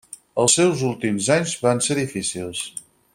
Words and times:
Els 0.43 0.55
seus 0.59 0.81
últims 0.87 1.29
anys 1.37 1.53
van 1.67 1.85
ser 1.89 1.99
difícils. 2.03 2.65